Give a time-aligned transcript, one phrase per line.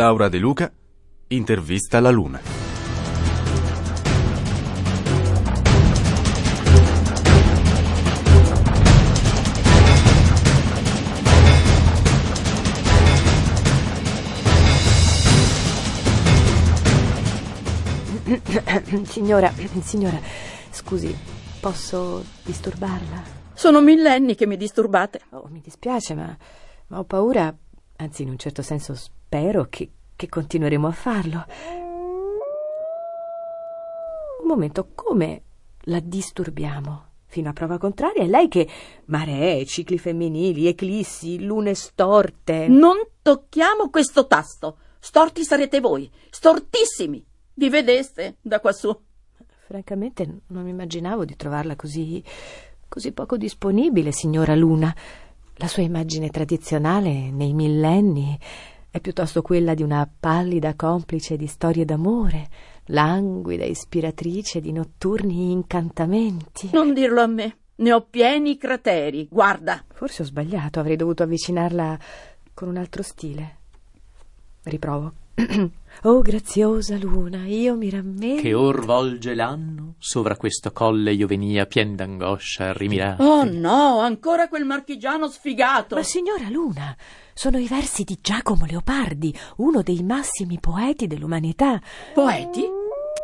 [0.00, 0.72] Laura De Luca
[1.28, 2.40] intervista la Luna.
[19.04, 20.18] Signora, signora,
[20.70, 21.14] scusi,
[21.60, 23.22] posso disturbarla?
[23.52, 25.20] Sono millenni che mi disturbate.
[25.32, 26.34] Oh, mi dispiace, ma,
[26.86, 27.54] ma ho paura,
[27.96, 28.94] anzi in un certo senso
[29.30, 29.88] spero che,
[30.20, 31.46] che continueremo a farlo.
[34.42, 35.42] Un momento, come
[35.84, 37.06] la disturbiamo?
[37.24, 38.68] Fino a prova contraria, è lei che
[39.06, 42.68] maree, cicli femminili, eclissi, lune storte.
[42.68, 44.76] Non tocchiamo questo tasto.
[44.98, 47.24] Storti sarete voi, stortissimi.
[47.54, 48.94] Vi vedeste da quassù.
[49.66, 52.22] Francamente non immaginavo di trovarla così
[52.88, 54.94] così poco disponibile, signora Luna.
[55.54, 58.38] La sua immagine tradizionale nei millenni
[58.90, 62.48] è piuttosto quella di una pallida complice di storie d'amore,
[62.86, 66.70] languida ispiratrice di notturni incantamenti.
[66.72, 67.56] Non dirlo a me.
[67.76, 69.28] Ne ho pieni i crateri.
[69.30, 69.84] Guarda.
[69.92, 71.98] Forse ho sbagliato, avrei dovuto avvicinarla
[72.52, 73.56] con un altro stile.
[74.64, 75.12] Riprovo.
[76.02, 78.42] oh graziosa luna, io mi rammento.
[78.42, 83.22] Che or volge l'anno, sovra questo colle io venia pien d'angoscia rimirate.
[83.22, 85.94] Oh no, ancora quel marchigiano sfigato.
[85.94, 86.96] Ma signora Luna,
[87.34, 91.80] sono i versi di Giacomo Leopardi, uno dei massimi poeti dell'umanità.
[92.14, 92.79] Poeti?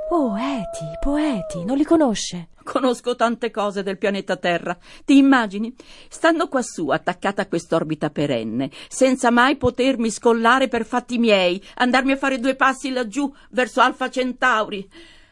[0.08, 2.50] Poeti, poeti, non li conosce?
[2.62, 4.78] Conosco tante cose del pianeta Terra.
[5.04, 5.74] Ti immagini?
[6.08, 12.16] Stando quassù, attaccata a quest'orbita perenne, senza mai potermi scollare per fatti miei, andarmi a
[12.16, 14.88] fare due passi laggiù, verso Alfa Centauri.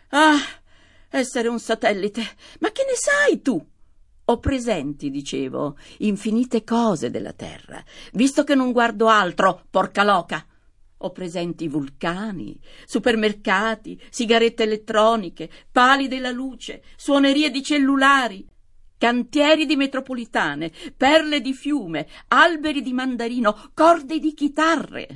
[0.09, 0.39] Ah,
[1.09, 2.23] essere un satellite.
[2.59, 3.65] Ma che ne sai tu?
[4.25, 7.81] Ho presenti, dicevo, infinite cose della Terra,
[8.15, 10.45] visto che non guardo altro, porca loca.
[10.99, 18.47] Ho presenti vulcani, supermercati, sigarette elettroniche, pali della luce, suonerie di cellulari,
[18.97, 25.09] cantieri di metropolitane, perle di fiume, alberi di mandarino, corde di chitarre.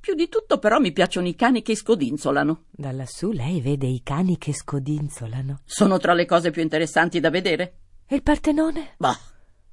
[0.00, 2.64] Più di tutto però mi piacciono i cani che scodinzolano.
[2.70, 5.60] Da lassù lei vede i cani che scodinzolano.
[5.64, 7.78] Sono tra le cose più interessanti da vedere.
[8.06, 8.96] E il Partenone?
[8.98, 9.18] Bah,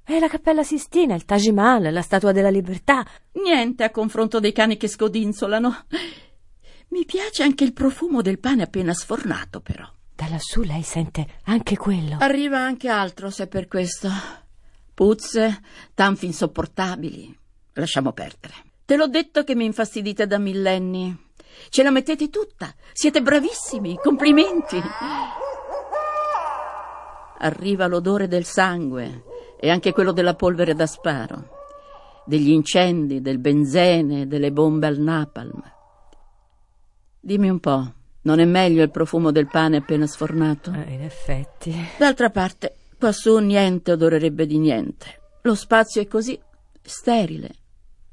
[0.04, 3.06] E la Cappella Sistina, il Taj Mahal, la Statua della Libertà.
[3.44, 5.86] niente a confronto dei cani che scodinzolano.
[6.90, 9.88] Mi piace anche il profumo del pane appena sfornato, però.
[10.14, 12.18] Da lassù lei sente anche quello.
[12.20, 14.10] Arriva anche altro, se per questo.
[14.94, 15.62] Puzze,
[15.94, 17.38] tanfi insopportabili.
[17.74, 18.54] Lasciamo perdere.
[18.84, 21.30] Te l'ho detto che mi infastidite da millenni.
[21.70, 22.74] Ce la mettete tutta.
[22.92, 23.96] Siete bravissimi.
[23.96, 24.82] Complimenti.
[27.38, 29.30] Arriva l'odore del sangue
[29.62, 35.62] e anche quello della polvere da sparo, degli incendi, del benzene, delle bombe al napalm.
[37.20, 40.74] Dimmi un po', non è meglio il profumo del pane appena sfornato?
[40.74, 41.76] Eh, in effetti.
[41.96, 45.20] D'altra parte, quassù niente odorerebbe di niente.
[45.44, 46.40] Lo spazio è così
[46.82, 47.52] sterile,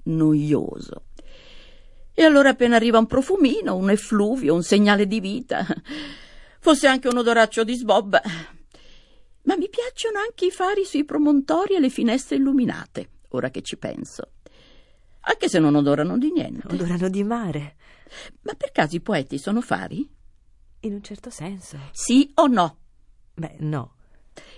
[0.04, 1.04] noioso.
[2.12, 5.64] E allora appena arriva un profumino, un effluvio, un segnale di vita,
[6.60, 8.20] fosse anche un odoraccio di sbobba.
[9.48, 13.78] Ma mi piacciono anche i fari sui promontori e le finestre illuminate, ora che ci
[13.78, 14.32] penso.
[15.20, 16.66] Anche se non odorano di niente.
[16.66, 17.76] Odorano di mare.
[18.42, 20.06] Ma per caso i poeti sono fari?
[20.80, 21.78] In un certo senso.
[21.92, 22.76] Sì o no?
[23.32, 23.94] Beh, no.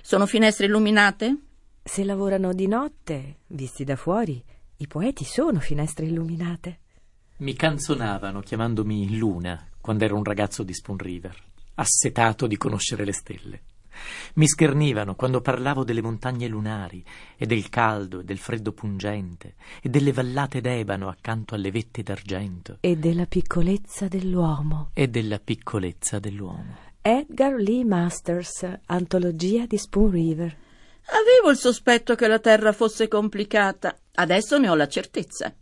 [0.03, 1.37] Sono finestre illuminate?
[1.85, 4.43] Se lavorano di notte, visti da fuori,
[4.79, 6.81] i poeti sono finestre illuminate.
[7.39, 11.37] Mi canzonavano chiamandomi Luna quando ero un ragazzo di Spoon River,
[11.75, 13.63] assetato di conoscere le stelle.
[14.35, 17.05] Mi schernivano quando parlavo delle montagne lunari
[17.37, 22.79] e del caldo e del freddo pungente e delle vallate d'ebano accanto alle vette d'argento
[22.81, 24.91] E della piccolezza dell'uomo.
[24.95, 26.77] e della piccolezza dell'uomo.
[27.03, 30.57] Edgar Lee Masters, antologia di Spoon River.
[31.07, 33.97] Avevo il sospetto che la terra fosse complicata.
[34.15, 35.53] Adesso ne ho la certezza.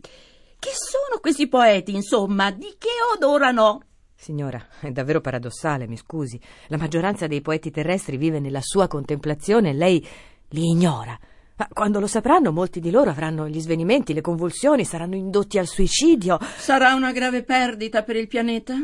[0.59, 2.51] Che sono questi poeti, insomma?
[2.51, 3.83] Di che odorano?
[4.21, 6.37] Signora, è davvero paradossale, mi scusi.
[6.67, 10.05] La maggioranza dei poeti terrestri vive nella sua contemplazione e lei
[10.49, 11.17] li ignora.
[11.55, 15.67] Ma quando lo sapranno, molti di loro avranno gli svenimenti, le convulsioni, saranno indotti al
[15.67, 16.37] suicidio.
[16.57, 18.75] Sarà una grave perdita per il pianeta?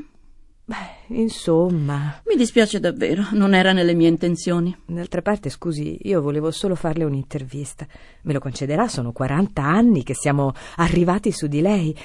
[0.67, 2.21] Beh, insomma.
[2.25, 4.75] Mi dispiace davvero, non era nelle mie intenzioni.
[4.85, 7.85] D'altra parte, scusi, io volevo solo farle un'intervista.
[8.23, 11.95] Me lo concederà, sono 40 anni che siamo arrivati su di lei.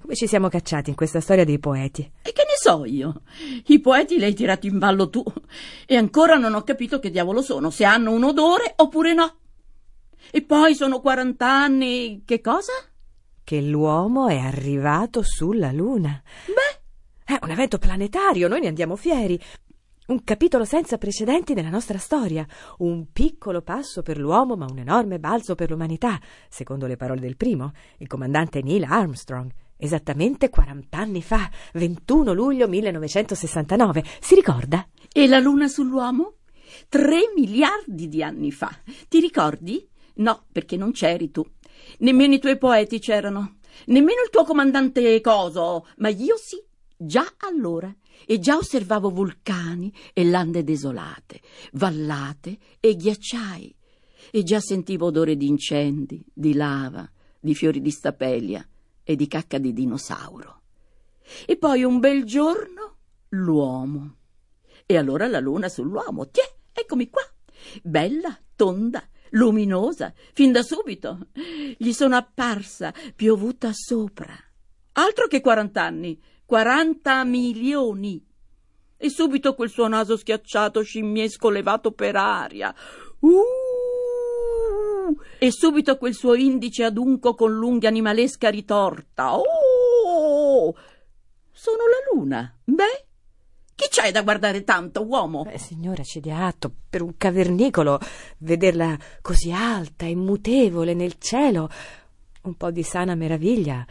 [0.00, 2.10] Come ci siamo cacciati in questa storia dei poeti?
[2.22, 3.22] E che ne so io?
[3.66, 5.22] I poeti li hai tirati in ballo tu.
[5.86, 9.36] E ancora non ho capito che diavolo sono, se hanno un odore oppure no.
[10.30, 12.22] E poi sono 40 anni.
[12.24, 12.72] Che cosa?
[13.44, 16.20] Che l'uomo è arrivato sulla Luna.
[16.46, 19.38] Beh, È un evento planetario, noi ne andiamo fieri.
[20.06, 22.44] Un capitolo senza precedenti nella nostra storia.
[22.78, 26.18] Un piccolo passo per l'uomo, ma un enorme balzo per l'umanità,
[26.48, 29.52] secondo le parole del primo, il comandante Neil Armstrong.
[29.80, 34.04] Esattamente 40 anni fa, 21 luglio 1969.
[34.20, 34.86] Si ricorda?
[35.12, 36.34] e la luna sull'uomo?
[36.88, 38.70] Tre miliardi di anni fa.
[39.08, 39.86] Ti ricordi?
[40.16, 41.44] No, perché non c'eri tu.
[41.98, 43.56] Nemmeno i tuoi poeti c'erano.
[43.86, 45.86] Nemmeno il tuo comandante Coso.
[45.96, 46.62] Ma io sì,
[46.96, 47.92] già allora.
[48.26, 51.40] E già osservavo vulcani e lande desolate,
[51.72, 53.74] vallate e ghiacciai.
[54.30, 57.10] E già sentivo odore di incendi, di lava,
[57.40, 58.64] di fiori di stapelia
[59.10, 60.60] e di cacca di dinosauro.
[61.44, 62.98] E poi un bel giorno
[63.30, 64.18] l'uomo.
[64.86, 66.28] E allora la luna sull'uomo.
[66.28, 67.22] Tiè, eccomi qua.
[67.82, 71.26] Bella, tonda, luminosa, fin da subito.
[71.76, 74.32] Gli sono apparsa, piovuta sopra.
[74.92, 78.24] Altro che quarant'anni, quaranta milioni.
[78.96, 82.72] E subito quel suo naso schiacciato, scimmiesco levato per aria.
[83.18, 83.69] Uh!
[85.38, 89.36] E subito quel suo indice adunco con l'unghia animalesca ritorta.
[89.36, 90.74] Oh!
[91.52, 92.58] Sono la luna.
[92.64, 93.06] Beh,
[93.74, 95.44] chi c'hai da guardare tanto, uomo?
[95.44, 97.98] Beh, signora, ci dia atto, per un cavernicolo,
[98.38, 101.68] vederla così alta e mutevole nel cielo,
[102.42, 103.86] un po' di sana meraviglia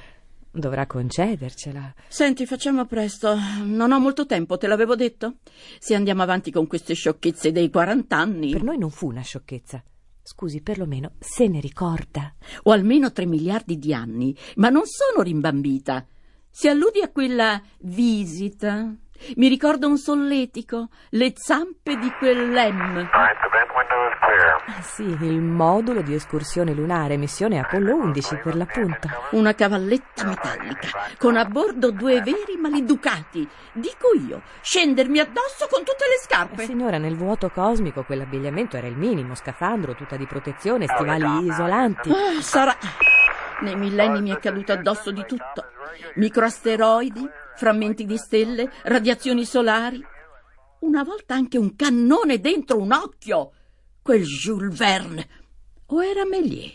[0.51, 1.93] dovrà concedercela.
[2.07, 3.35] Senti, facciamo presto.
[3.63, 5.35] Non ho molto tempo, te l'avevo detto.
[5.79, 8.51] Se andiamo avanti con queste sciocchezze dei quarant'anni.
[8.51, 9.83] Per noi non fu una sciocchezza.
[10.31, 12.35] Scusi, perlomeno se ne ricorda.
[12.65, 16.05] o almeno tre miliardi di anni, ma non sono rimbambita.
[16.47, 18.93] Se alludi a quella visita,
[19.37, 23.09] mi ricordo un solletico, le zampe di quell'M.
[24.81, 29.07] Sì, il modulo di escursione lunare, missione Apollo 11 per l'appunto.
[29.31, 30.87] Una cavalletta metallica,
[31.17, 33.47] con a bordo due veri maleducati.
[33.73, 36.65] Dico io, scendermi addosso con tutte le scarpe.
[36.65, 42.09] Signora, nel vuoto cosmico quell'abbigliamento era il minimo, scafandro, tuta di protezione, stivali isolanti.
[42.11, 42.75] Ah, sarà.
[43.61, 45.65] Nei millenni mi è caduto addosso di tutto.
[46.15, 50.03] Microasteroidi, frammenti di stelle, radiazioni solari.
[50.79, 53.51] Una volta anche un cannone dentro un occhio.
[54.09, 55.27] Quel Jules Verne.
[55.85, 56.73] O era Méliès?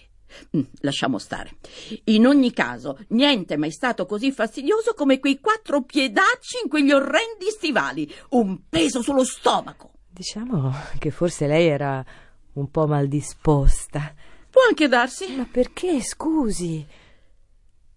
[0.56, 1.56] Mm, Lasciamo stare.
[2.04, 6.92] In ogni caso, niente è mai stato così fastidioso come quei quattro piedacci in quegli
[6.92, 8.08] orrendi stivali.
[8.30, 9.94] Un peso sullo stomaco.
[10.08, 12.04] Diciamo che forse lei era
[12.52, 14.14] un po' mal disposta.
[14.48, 15.34] Può anche darsi.
[15.34, 16.86] Ma perché, scusi?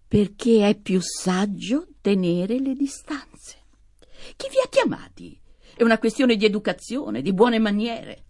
[0.08, 3.56] Perché è più saggio tenere le distanze.
[4.34, 5.40] Chi vi ha chiamati?
[5.76, 8.24] È una questione di educazione, di buone maniere.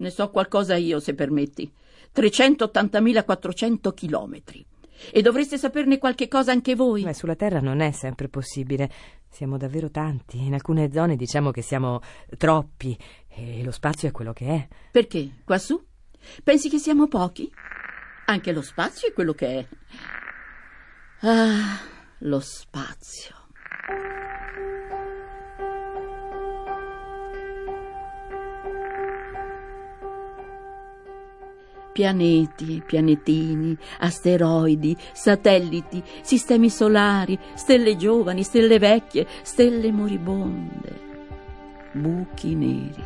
[0.00, 1.70] Ne so qualcosa io, se permetti.
[2.14, 4.64] 380.400 chilometri.
[5.12, 7.02] E dovreste saperne qualche cosa anche voi.
[7.02, 8.90] Beh, sulla Terra non è sempre possibile.
[9.28, 10.38] Siamo davvero tanti.
[10.44, 12.00] In alcune zone diciamo che siamo
[12.36, 12.98] troppi.
[13.28, 14.68] E lo spazio è quello che è.
[14.90, 15.36] Perché?
[15.44, 15.82] Quassù?
[16.42, 17.50] Pensi che siamo pochi?
[18.26, 19.68] Anche lo spazio è quello che è.
[21.20, 21.78] Ah,
[22.18, 23.39] lo spazio.
[31.92, 41.00] Pianeti, pianetini, asteroidi, satelliti, sistemi solari, stelle giovani, stelle vecchie, stelle moribonde,
[41.92, 43.04] buchi neri.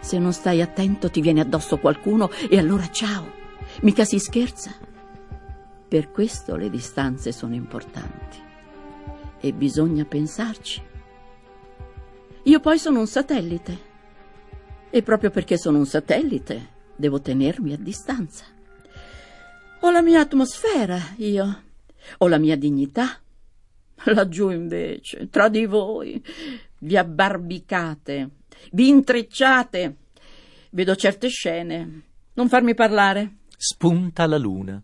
[0.00, 3.40] Se non stai attento ti viene addosso qualcuno e allora ciao.
[3.80, 4.72] Mica si scherza.
[5.88, 8.38] Per questo le distanze sono importanti.
[9.40, 10.82] E bisogna pensarci.
[12.44, 13.90] Io poi sono un satellite.
[14.90, 16.68] E proprio perché sono un satellite,
[17.02, 18.44] devo tenermi a distanza.
[19.80, 21.62] Ho la mia atmosfera, io.
[22.18, 23.18] Ho la mia dignità.
[24.04, 26.22] Laggiù invece, tra di voi,
[26.78, 28.30] vi abbarbicate,
[28.70, 29.96] vi intrecciate.
[30.70, 32.02] Vedo certe scene.
[32.34, 33.38] Non farmi parlare.
[33.56, 34.80] Spunta la luna.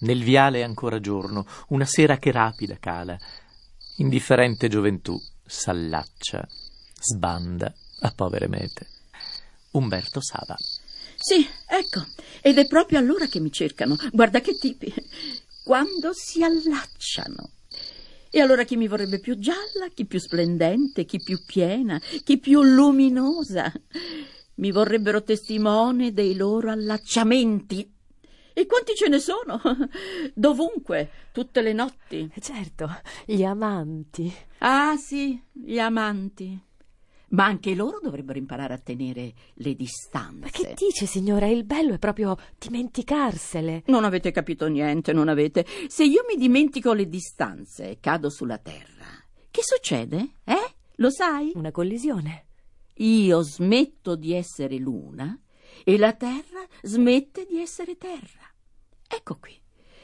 [0.00, 3.18] Nel viale è ancora giorno, una sera che rapida cala.
[3.96, 6.46] Indifferente gioventù s'allaccia,
[7.00, 8.86] sbanda a povere mete.
[9.72, 10.56] Umberto Sava.
[11.20, 12.06] Sì, ecco.
[12.40, 13.96] Ed è proprio allora che mi cercano.
[14.12, 14.92] Guarda che tipi.
[15.64, 17.50] Quando si allacciano.
[18.30, 22.62] E allora chi mi vorrebbe più gialla, chi più splendente, chi più piena, chi più
[22.62, 23.72] luminosa.
[24.56, 27.92] Mi vorrebbero testimone dei loro allacciamenti.
[28.52, 29.60] E quanti ce ne sono?
[30.34, 32.30] Dovunque, tutte le notti.
[32.40, 32.88] Certo,
[33.24, 34.32] gli amanti.
[34.58, 36.66] Ah sì, gli amanti.
[37.30, 40.38] Ma anche loro dovrebbero imparare a tenere le distanze.
[40.38, 41.46] Ma che dice, signora?
[41.46, 43.82] Il bello è proprio dimenticarsele.
[43.86, 45.66] Non avete capito niente, non avete.
[45.88, 49.06] Se io mi dimentico le distanze e cado sulla terra,
[49.50, 50.34] che succede?
[50.44, 50.74] Eh?
[50.96, 51.52] Lo sai?
[51.54, 52.46] Una collisione.
[53.00, 55.38] Io smetto di essere luna
[55.84, 58.52] e la terra smette di essere terra.
[59.06, 59.56] Ecco qui,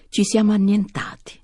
[0.08, 1.43] ci siamo annientati.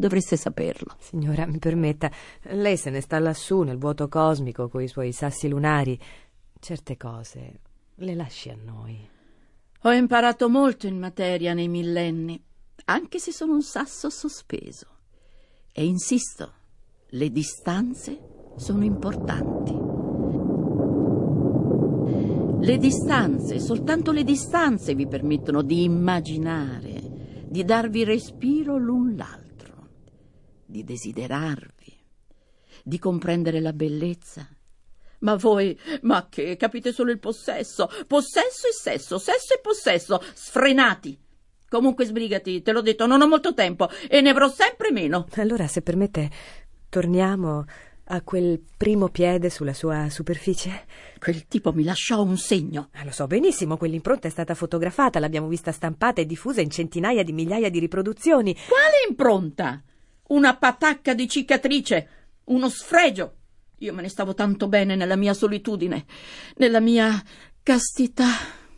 [0.00, 0.96] Dovreste saperlo.
[0.98, 2.10] Signora, mi permetta,
[2.52, 6.00] lei se ne sta lassù nel vuoto cosmico coi suoi sassi lunari.
[6.58, 7.60] Certe cose
[7.96, 9.06] le lasci a noi.
[9.82, 12.42] Ho imparato molto in materia nei millenni,
[12.86, 14.86] anche se sono un sasso sospeso.
[15.70, 16.50] E insisto,
[17.10, 18.18] le distanze
[18.56, 19.78] sono importanti.
[22.64, 29.49] Le distanze, soltanto le distanze vi permettono di immaginare, di darvi respiro l'un l'altro,
[30.70, 31.98] di desiderarvi,
[32.82, 34.48] di comprendere la bellezza.
[35.20, 41.18] Ma voi, ma che, capite solo il possesso, possesso e sesso, sesso e possesso, sfrenati.
[41.68, 45.26] Comunque sbrigati, te l'ho detto, non ho molto tempo e ne avrò sempre meno.
[45.36, 46.30] Allora, se permette,
[46.88, 47.64] torniamo
[48.12, 50.84] a quel primo piede sulla sua superficie.
[51.18, 52.88] Quel tipo mi lasciò un segno.
[52.94, 57.22] Ah, lo so benissimo, quell'impronta è stata fotografata, l'abbiamo vista stampata e diffusa in centinaia
[57.22, 58.54] di migliaia di riproduzioni.
[58.54, 59.82] Quale impronta?
[60.30, 62.08] Una patacca di cicatrice,
[62.44, 63.34] uno sfregio.
[63.78, 66.04] Io me ne stavo tanto bene nella mia solitudine,
[66.56, 67.20] nella mia
[67.64, 68.28] castità.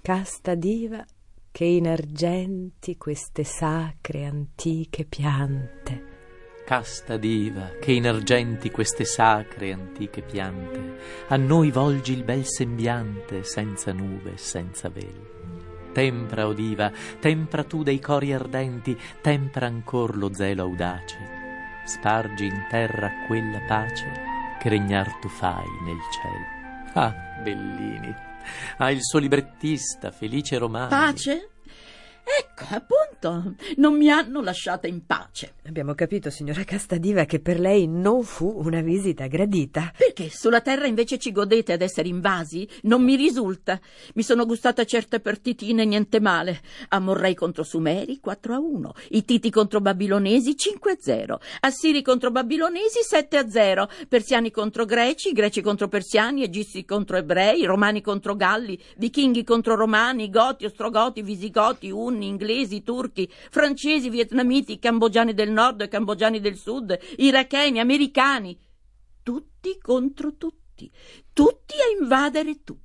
[0.00, 1.04] Casta diva
[1.50, 6.11] che in argenti queste sacre antiche piante.
[6.64, 10.97] Casta diva, che in argenti queste sacre antiche piante,
[11.28, 15.90] a noi volgi il bel sembiante, senza nube, senza velo.
[15.92, 16.90] Tempra, o diva,
[17.21, 21.41] tempra tu dei cori ardenti, tempra ancor lo zelo audace.
[21.84, 24.10] Spargi in terra quella pace
[24.60, 26.60] che regnar tu fai nel cielo.
[26.94, 28.14] Ah, Bellini,
[28.78, 30.88] ah, il suo librettista, felice romano.
[30.88, 31.51] Pace?
[32.38, 35.54] Ecco, appunto, non mi hanno lasciata in pace.
[35.66, 39.92] Abbiamo capito, signora Castadiva, che per lei non fu una visita gradita.
[39.96, 42.66] Perché sulla terra invece ci godete ad essere invasi?
[42.82, 43.78] Non mi risulta.
[44.14, 46.60] Mi sono gustata certe partitine, niente male.
[46.88, 52.30] Amorrei contro Sumeri 4 a 1, i Titi contro Babilonesi 5 a 0, Assiri contro
[52.30, 58.36] Babilonesi 7 a 0, Persiani contro Greci, Greci contro Persiani, Egizi contro Ebrei, Romani contro
[58.36, 65.82] Galli, Vichinghi contro Romani, Goti, Ostrogoti, Visigoti, Unni, inglesi, turchi, francesi, vietnamiti, cambogiani del nord
[65.82, 68.58] e cambogiani del sud, iracheni, americani.
[69.22, 70.90] Tutti contro tutti,
[71.32, 72.80] tutti a invadere tutti.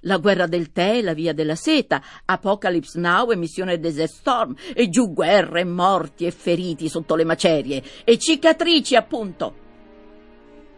[0.00, 4.88] La guerra del tè, la via della seta, Apocalypse Now e missione Desert Storm, e
[4.88, 9.64] giù guerre, morti e feriti sotto le macerie, e cicatrici appunto.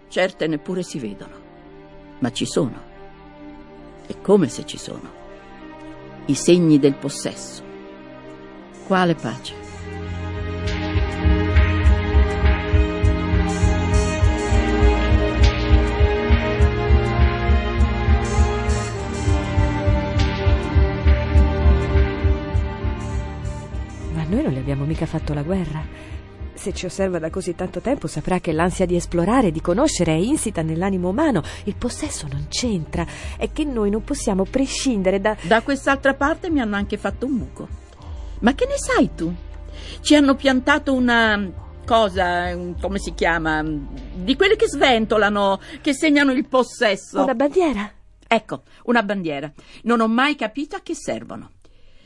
[0.09, 1.41] Certe neppure si vedono,
[2.21, 2.87] ma ci sono.
[4.07, 5.17] E come se ci sono.
[6.27, 7.68] I segni del possesso.
[8.89, 9.55] Quale pace?
[24.15, 25.85] Ma noi non le abbiamo mica fatto la guerra.
[26.55, 30.17] Se ci osserva da così tanto tempo saprà che l'ansia di esplorare, di conoscere è
[30.17, 31.43] insita nell'animo umano.
[31.65, 33.05] Il possesso non c'entra.
[33.37, 35.37] È che noi non possiamo prescindere da...
[35.43, 37.87] Da quest'altra parte mi hanno anche fatto un buco.
[38.41, 39.35] Ma che ne sai tu?
[40.01, 43.63] Ci hanno piantato una cosa, come si chiama?
[43.63, 47.23] Di quelle che sventolano, che segnano il possesso.
[47.23, 47.91] Una bandiera?
[48.27, 49.51] Ecco, una bandiera.
[49.85, 51.53] Non ho mai capito a che servono.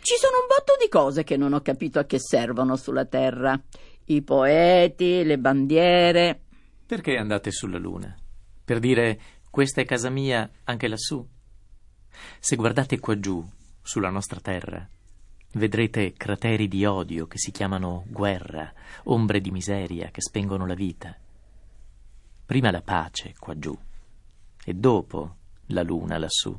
[0.01, 3.61] Ci sono un botto di cose che non ho capito a che servono sulla Terra.
[4.07, 6.41] I poeti, le bandiere.
[6.87, 8.17] Perché andate sulla Luna?
[8.65, 9.21] Per dire
[9.51, 11.27] questa è casa mia anche lassù?
[12.39, 13.45] Se guardate qua giù,
[13.83, 14.89] sulla nostra Terra,
[15.53, 18.73] vedrete crateri di odio che si chiamano guerra,
[19.05, 21.17] ombre di miseria che spengono la vita.
[22.45, 23.77] Prima la pace qua giù
[24.65, 26.57] e dopo la luna lassù.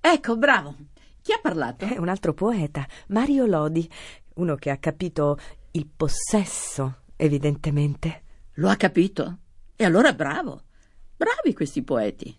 [0.00, 0.76] Ecco, bravo.
[1.22, 1.86] Chi ha parlato?
[1.86, 3.90] È un altro poeta, Mario Lodi,
[4.34, 5.38] uno che ha capito
[5.70, 8.22] il possesso, evidentemente.
[8.54, 9.38] Lo ha capito?
[9.74, 10.64] E allora bravo.
[11.16, 12.36] Bravi questi poeti.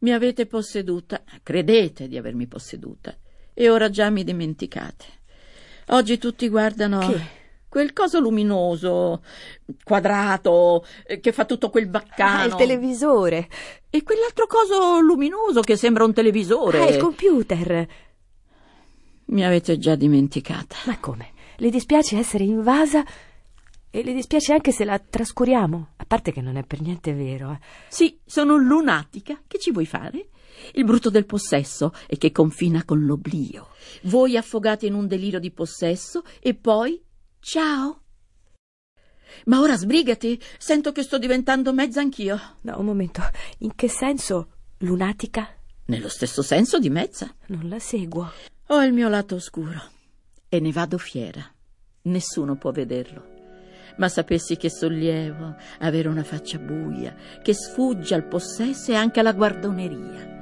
[0.00, 3.16] Mi avete posseduta, credete di avermi posseduta,
[3.54, 5.04] e ora già mi dimenticate.
[5.88, 7.20] Oggi tutti guardano Che?
[7.68, 9.22] quel coso luminoso,
[9.82, 12.40] quadrato, eh, che fa tutto quel baccano.
[12.42, 13.48] Ah, il televisore.
[13.90, 16.80] E quell'altro coso luminoso che sembra un televisore.
[16.80, 17.86] Ah, il computer.
[19.26, 20.76] Mi avete già dimenticata.
[20.86, 21.32] Ma come?
[21.56, 23.04] Le dispiace essere invasa
[23.90, 25.88] e le dispiace anche se la trascuriamo?
[25.96, 27.52] A parte che non è per niente vero.
[27.52, 27.58] eh.
[27.88, 29.40] Sì, sono lunatica.
[29.46, 30.28] Che ci vuoi fare?
[30.72, 33.68] Il brutto del possesso è che confina con l'oblio.
[34.02, 37.02] Voi affogate in un delirio di possesso e poi
[37.40, 38.00] ciao.
[39.46, 42.40] Ma ora sbrigati, sento che sto diventando mezza anch'io.
[42.62, 43.22] No, un momento.
[43.58, 45.48] In che senso lunatica?
[45.86, 47.34] Nello stesso senso di mezza.
[47.48, 48.30] Non la seguo.
[48.68, 49.82] Ho il mio lato oscuro
[50.48, 51.44] e ne vado fiera.
[52.02, 53.33] Nessuno può vederlo.
[53.96, 59.32] Ma sapessi che sollievo avere una faccia buia che sfugge al possesso e anche alla
[59.32, 60.32] guardoneria.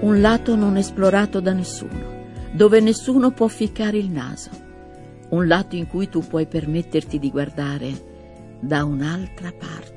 [0.00, 4.50] Un lato non esplorato da nessuno, dove nessuno può ficcare il naso.
[5.28, 9.96] Un lato in cui tu puoi permetterti di guardare da un'altra parte.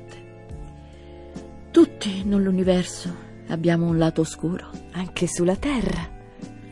[1.70, 3.14] Tutti nell'universo
[3.48, 4.68] abbiamo un lato oscuro.
[4.92, 6.11] Anche sulla terra.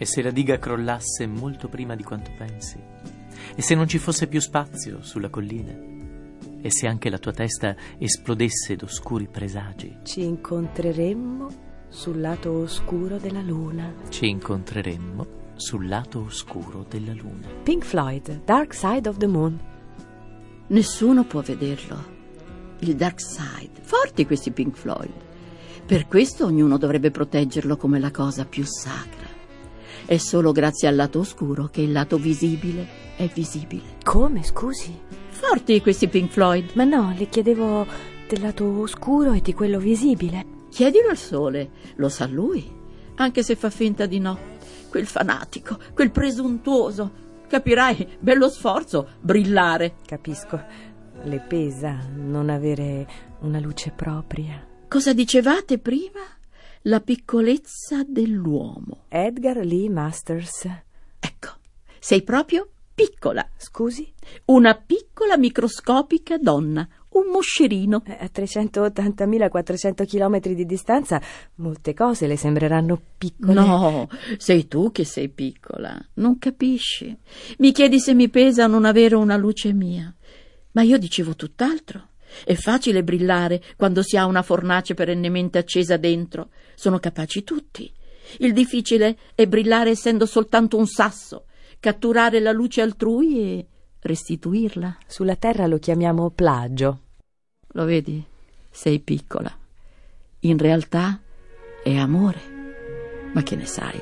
[0.03, 2.79] E se la diga crollasse molto prima di quanto pensi?
[3.55, 5.77] E se non ci fosse più spazio sulla collina?
[6.63, 9.99] E se anche la tua testa esplodesse d'oscuri presagi?
[10.03, 11.49] Ci incontreremmo
[11.91, 13.93] sul lato oscuro della luna.
[14.09, 15.27] Ci incontreremmo
[15.57, 17.49] sul lato oscuro della luna.
[17.63, 19.61] Pink Floyd, Dark Side of the Moon.
[20.69, 22.03] Nessuno può vederlo.
[22.79, 23.83] Il Dark Side.
[23.83, 25.13] Forti questi Pink Floyd.
[25.85, 29.20] Per questo ognuno dovrebbe proteggerlo come la cosa più sacra.
[30.11, 33.99] È solo grazie al lato oscuro che il lato visibile è visibile.
[34.03, 34.93] Come, scusi?
[35.29, 36.73] Forti questi Pink Floyd.
[36.73, 37.87] Ma no, le chiedevo
[38.27, 40.45] del lato oscuro e di quello visibile.
[40.69, 42.69] Chiedilo al sole, lo sa lui,
[43.15, 44.37] anche se fa finta di no.
[44.89, 47.13] Quel fanatico, quel presuntuoso.
[47.47, 49.95] Capirai, bello sforzo, brillare.
[50.05, 50.61] Capisco.
[51.23, 53.07] Le pesa non avere
[53.43, 54.67] una luce propria.
[54.89, 56.40] Cosa dicevate prima?
[56.85, 59.05] La piccolezza dell'uomo.
[59.09, 60.67] Edgar Lee Masters.
[61.19, 61.49] Ecco,
[61.99, 63.47] sei proprio piccola.
[63.59, 64.11] Scusi?
[64.47, 68.03] Una piccola microscopica donna, un moscerino.
[68.07, 71.21] Eh, A 380.400 km di distanza
[71.57, 73.53] molte cose le sembreranno piccole.
[73.53, 77.15] No, sei tu che sei piccola, non capisci.
[77.59, 80.15] Mi chiedi se mi pesa non avere una luce mia.
[80.73, 82.09] Ma io dicevo tutt'altro.
[82.45, 86.51] È facile brillare quando si ha una fornace perennemente accesa dentro.
[86.81, 87.93] Sono capaci tutti.
[88.39, 91.45] Il difficile è brillare essendo soltanto un sasso,
[91.79, 93.67] catturare la luce altrui e
[94.01, 94.97] restituirla.
[95.07, 97.01] Sulla terra lo chiamiamo plagio.
[97.73, 98.25] Lo vedi?
[98.71, 99.55] Sei piccola.
[100.39, 101.21] In realtà
[101.83, 102.41] è amore.
[103.35, 104.01] Ma che ne sai?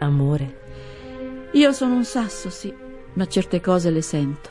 [0.00, 1.48] Amore.
[1.52, 2.70] Io sono un sasso, sì,
[3.14, 4.50] ma certe cose le sento.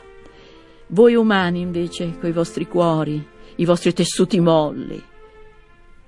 [0.88, 5.00] Voi umani, invece, coi vostri cuori, i vostri tessuti molli.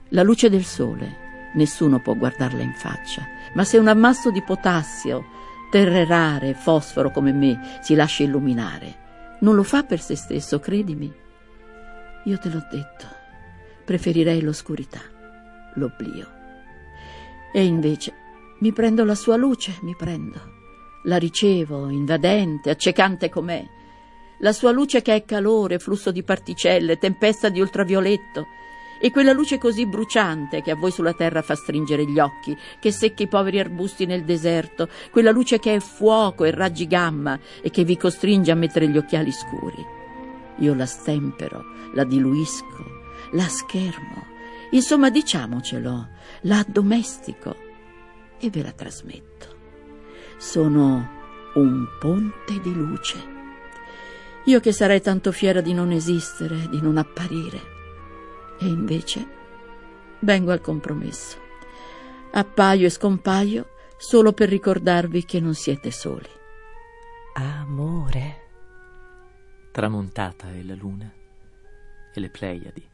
[0.09, 1.22] La luce del sole,
[1.55, 5.25] nessuno può guardarla in faccia, ma se un ammasso di potassio,
[5.71, 11.13] terre rare, fosforo come me, si lascia illuminare, non lo fa per se stesso, credimi.
[12.25, 13.07] Io te l'ho detto,
[13.85, 15.01] preferirei l'oscurità,
[15.75, 16.41] l'oblio.
[17.53, 18.15] E invece
[18.61, 20.41] mi prendo la sua luce, mi prendo.
[21.05, 23.65] La ricevo, invadente, accecante com'è.
[24.39, 28.47] La sua luce che è calore, flusso di particelle, tempesta di ultravioletto.
[29.05, 32.93] E quella luce così bruciante che a voi sulla terra fa stringere gli occhi, che
[32.93, 37.69] secca i poveri arbusti nel deserto, quella luce che è fuoco e raggi gamma e
[37.71, 39.85] che vi costringe a mettere gli occhiali scuri.
[40.59, 43.01] Io la stempero, la diluisco,
[43.33, 44.25] la schermo,
[44.71, 46.09] insomma diciamocelo,
[46.43, 47.57] la addomestico
[48.39, 49.47] e ve la trasmetto.
[50.37, 51.11] Sono
[51.55, 53.17] un ponte di luce.
[54.45, 57.72] Io che sarei tanto fiera di non esistere, di non apparire.
[58.63, 59.27] E invece
[60.21, 61.37] vengo al compromesso.
[62.31, 66.29] Appaio e scompaio solo per ricordarvi che non siete soli.
[67.35, 68.37] Amore.
[69.73, 71.13] Tramontata è la luna
[72.15, 72.89] e le Pleiadi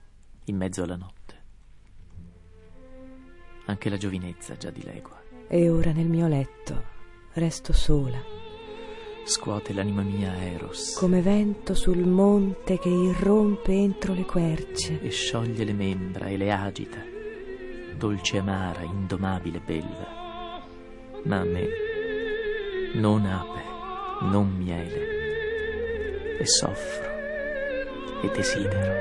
[0.44, 1.16] in mezzo alla notte.
[3.66, 5.20] Anche la giovinezza già dilegua.
[5.48, 6.82] E ora nel mio letto
[7.34, 8.18] resto sola,
[9.28, 15.00] Scuote l'anima mia Eros come vento sul monte che irrompe entro le querce.
[15.02, 17.04] e scioglie le membra e le agita,
[17.94, 20.64] dolce amara, indomabile belva.
[21.24, 21.68] Ma a me
[22.94, 27.10] non ape, non miele, e soffro,
[28.22, 28.96] e desidero.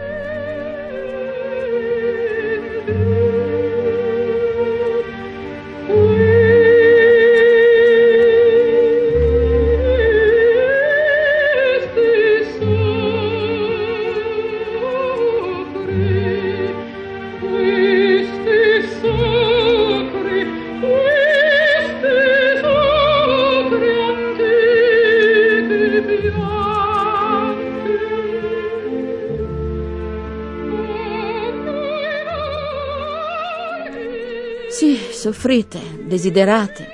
[35.38, 36.88] Soffrite, desiderate,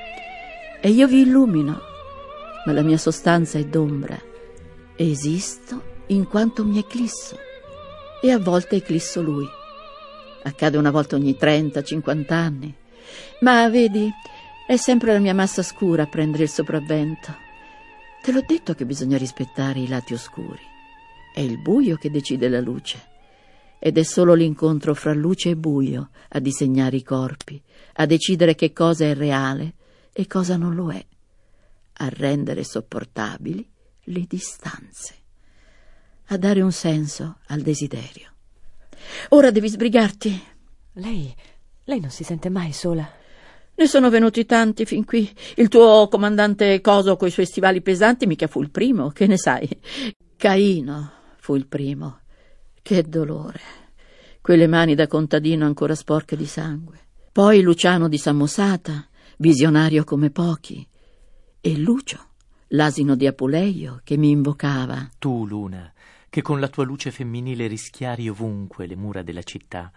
[0.82, 1.80] e io vi illumino,
[2.66, 4.22] ma la mia sostanza è d'ombra.
[4.98, 7.38] Esisto in quanto mi eclisso,
[8.22, 9.48] e a volte eclisso lui.
[10.44, 12.76] Accade una volta ogni 30-50 anni,
[13.40, 14.12] ma vedi,
[14.68, 17.34] è sempre la mia massa scura a prendere il sopravvento.
[18.22, 20.60] Te l'ho detto che bisogna rispettare i lati oscuri.
[21.34, 23.12] È il buio che decide la luce
[23.86, 27.62] ed è solo l'incontro fra luce e buio a disegnare i corpi,
[27.96, 29.74] a decidere che cosa è reale
[30.14, 31.06] e cosa non lo è,
[31.96, 33.70] a rendere sopportabili
[34.04, 35.16] le distanze,
[36.28, 38.32] a dare un senso al desiderio.
[39.30, 40.44] Ora devi sbrigarti.
[40.94, 41.36] Lei.
[41.84, 43.06] lei non si sente mai sola?
[43.76, 45.30] Ne sono venuti tanti fin qui.
[45.56, 49.68] Il tuo comandante Coso coi suoi stivali pesanti mica fu il primo, che ne sai?
[50.38, 52.22] Caino fu il primo.
[52.84, 53.62] Che dolore.
[54.42, 57.00] Quelle mani da contadino ancora sporche di sangue.
[57.32, 60.86] Poi Luciano di Samosata, visionario come pochi.
[61.62, 62.32] E Lucio,
[62.68, 65.10] l'asino di Apuleio, che mi invocava.
[65.18, 65.94] Tu, Luna,
[66.30, 69.90] che con la tua luce femminile rischiari ovunque le mura della città,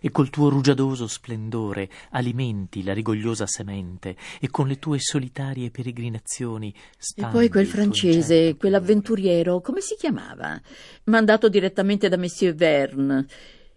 [0.00, 6.74] e col tuo rugiadoso splendore alimenti la rigogliosa semente, e con le tue solitarie peregrinazioni
[7.14, 10.60] E poi quel francese, quell'avventuriero, come si chiamava?
[11.04, 13.26] Mandato direttamente da Monsieur Verne.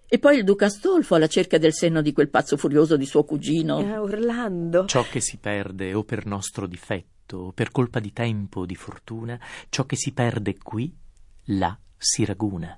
[0.08, 3.24] E poi il duca Astolfo alla cerca del senno di quel pazzo furioso di suo
[3.24, 3.78] cugino.
[3.78, 4.86] Ah, Orlando.
[4.86, 8.76] Ciò che si perde o per nostro difetto, o per colpa di tempo o di
[8.76, 10.96] fortuna, ciò che si perde qui,
[11.46, 12.78] là si raguna.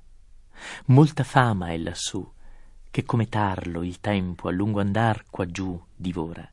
[0.86, 2.26] Molta fama è lassù,
[2.96, 6.50] che come tarlo il tempo a lungo andar quaggiù divora.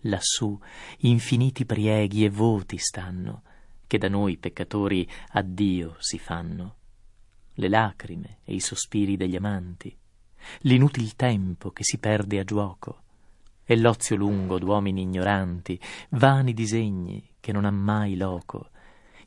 [0.00, 0.60] Lassù
[0.98, 3.42] infiniti prieghi e voti stanno,
[3.86, 6.74] che da noi peccatori a Dio si fanno.
[7.54, 9.96] Le lacrime e i sospiri degli amanti,
[10.58, 13.04] l'inutil tempo che si perde a giuoco,
[13.64, 18.68] e l'ozio lungo d'uomini ignoranti, vani disegni che non han mai loco.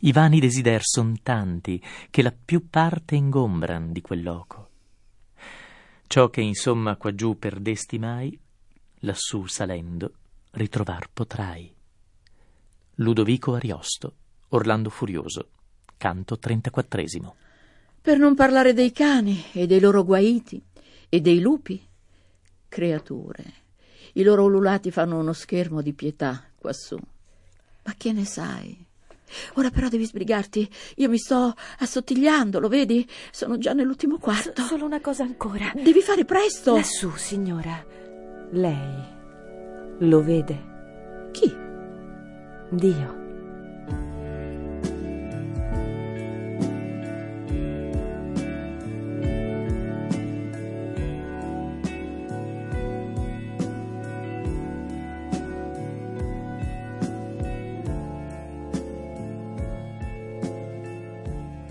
[0.02, 4.69] I vani desider son tanti che la più parte ingombran di quel loco.
[6.12, 8.36] Ciò che insomma quaggiù perdesti mai,
[9.02, 10.14] lassù salendo
[10.54, 11.72] ritrovar potrai.
[12.96, 14.16] Ludovico Ariosto,
[14.48, 15.50] Orlando Furioso,
[15.98, 17.36] canto 34.
[18.02, 20.60] Per non parlare dei cani e dei loro guaiti
[21.10, 21.80] e dei lupi.
[22.68, 23.54] Creature.
[24.14, 26.98] I loro ululati fanno uno schermo di pietà quassù.
[27.84, 28.84] Ma che ne sai?
[29.56, 30.70] Ora però devi sbrigarti.
[30.98, 33.08] Io mi sto assottigliando, lo vedi?
[33.32, 34.64] Sono già nell'ultimo quarto.
[34.64, 35.72] Solo una cosa ancora.
[35.76, 36.76] Devi fare presto.
[36.76, 37.86] Lassù, signora.
[38.52, 39.18] Lei
[40.00, 41.30] lo vede?
[41.32, 41.56] Chi?
[42.72, 43.19] Dio.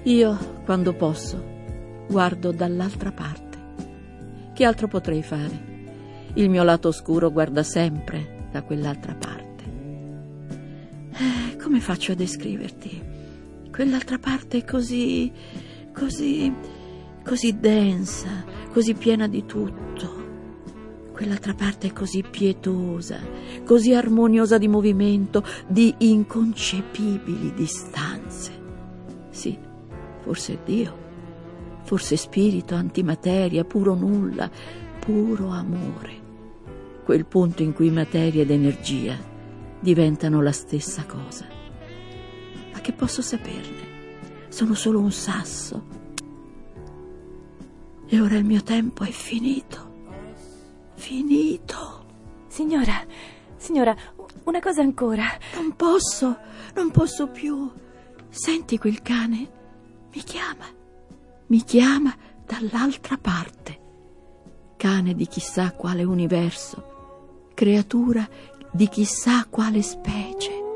[0.09, 1.45] Io, quando posso,
[2.09, 3.59] guardo dall'altra parte.
[4.55, 6.31] Che altro potrei fare?
[6.33, 9.65] Il mio lato oscuro guarda sempre da quell'altra parte.
[11.13, 13.03] Eh, come faccio a descriverti?
[13.71, 15.31] Quell'altra parte è così,
[15.93, 16.55] così,
[17.23, 20.25] così densa, così piena di tutto.
[21.13, 23.21] Quell'altra parte è così pietosa,
[23.63, 28.58] così armoniosa di movimento, di inconcepibili distanze.
[30.29, 30.95] Forse Dio,
[31.85, 34.51] forse spirito, antimateria, puro nulla,
[34.99, 36.21] puro amore.
[37.03, 39.17] Quel punto in cui materia ed energia
[39.81, 41.47] diventano la stessa cosa.
[42.75, 43.87] Ma che posso saperne?
[44.49, 45.87] Sono solo un sasso.
[48.07, 50.11] E ora il mio tempo è finito.
[50.93, 52.05] Finito.
[52.49, 53.03] Signora,
[53.57, 53.97] signora,
[54.45, 55.25] una cosa ancora.
[55.55, 56.37] Non posso,
[56.75, 57.73] non posso più.
[58.29, 59.57] Senti quel cane?
[60.15, 60.65] Mi chiama.
[61.47, 63.79] Mi chiama dall'altra parte.
[64.77, 67.51] Cane di chissà quale universo.
[67.55, 68.27] Creatura
[68.71, 70.67] di chissà quale specie.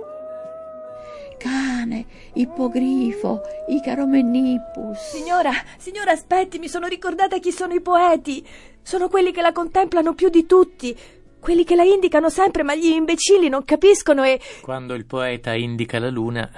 [1.39, 2.07] Cane.
[2.35, 4.99] Ippogrifo, Icaromenippus.
[4.99, 8.47] Signora, signora, aspetti, mi sono ricordata chi sono i poeti.
[8.83, 10.97] Sono quelli che la contemplano più di tutti,
[11.39, 14.41] quelli che la indicano sempre, ma gli imbecilli non capiscono e.
[14.63, 16.51] Quando il poeta indica la luna,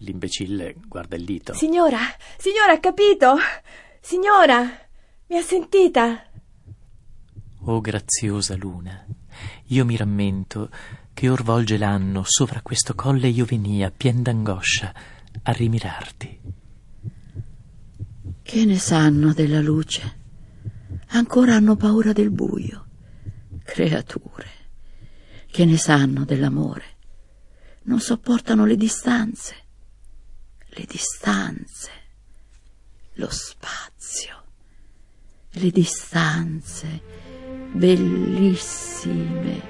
[0.00, 1.54] l'imbecille guarda il dito.
[1.54, 1.98] Signora,
[2.36, 3.36] signora, ha capito?
[4.00, 4.60] Signora,
[5.26, 6.24] mi ha sentita?
[7.64, 9.06] Oh graziosa luna,
[9.66, 10.70] io mi rammento
[11.12, 14.94] che or volge l'anno sopra questo colle io venia, pien d'angoscia,
[15.42, 16.40] a rimirarti.
[18.42, 20.18] Che ne sanno della luce?
[21.08, 22.86] Ancora hanno paura del buio.
[23.62, 24.48] Creature,
[25.50, 26.84] che ne sanno dell'amore?
[27.82, 29.59] Non sopportano le distanze.
[30.72, 31.90] Le distanze.
[33.14, 34.44] Lo spazio.
[35.52, 37.02] Le distanze
[37.72, 39.60] bellissime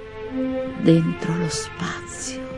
[0.83, 2.50] dentro lo spazio.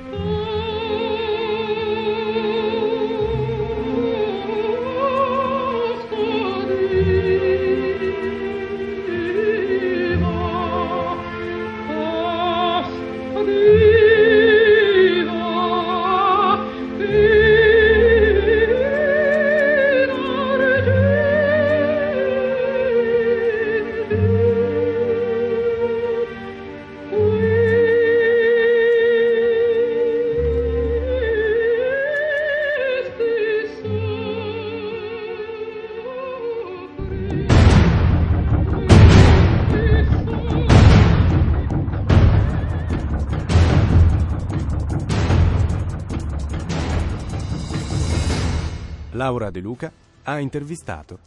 [49.42, 51.18] Laura De Luca ha intervistato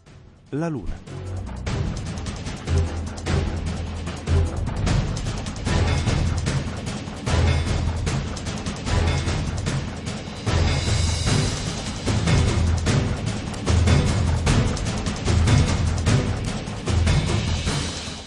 [0.51, 0.93] la Luna.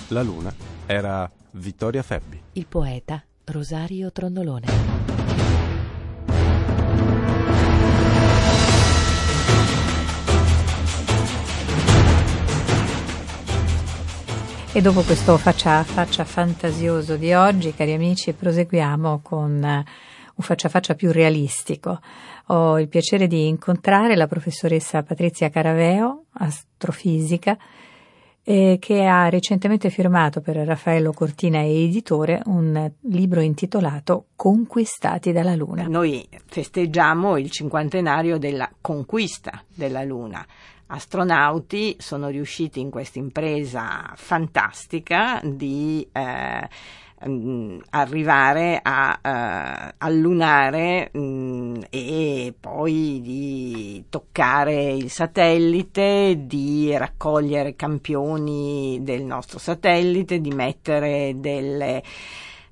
[0.08, 0.52] La Luna
[0.84, 2.42] era Vittoria Febbi.
[2.52, 5.08] Il poeta Rosario Trondolone.
[14.70, 19.84] E dopo questo faccia a faccia fantasioso di oggi, cari amici, proseguiamo con eh,
[20.34, 21.98] un faccia a faccia più realistico.
[22.48, 27.56] Ho il piacere di incontrare la professoressa Patrizia Caraveo, astrofisica,
[28.44, 35.54] eh, che ha recentemente firmato per Raffaello Cortina e editore un libro intitolato Conquistati dalla
[35.54, 35.86] Luna.
[35.88, 40.46] Noi festeggiamo il cinquantenario della conquista della Luna
[40.88, 46.68] astronauti sono riusciti in questa impresa fantastica di eh,
[47.26, 57.76] mh, arrivare a, uh, al lunare mh, e poi di toccare il satellite, di raccogliere
[57.76, 62.02] campioni del nostro satellite, di mettere delle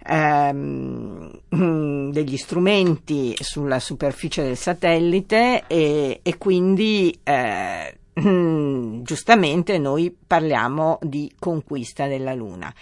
[0.07, 1.41] ehm,
[2.13, 12.07] degli strumenti sulla superficie del satellite e, e quindi eh, giustamente noi parliamo di conquista
[12.07, 12.73] della Luna.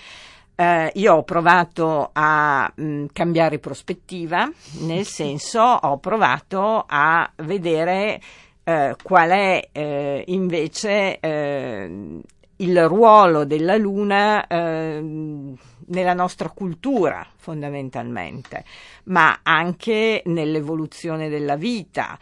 [0.57, 4.49] Eh, io ho provato a mh, cambiare prospettiva,
[4.83, 8.20] nel senso ho provato a vedere
[8.62, 12.20] eh, qual è eh, invece eh,
[12.57, 18.64] il ruolo della Luna ehm, nella nostra cultura fondamentalmente,
[19.05, 22.16] ma anche nell'evoluzione della vita.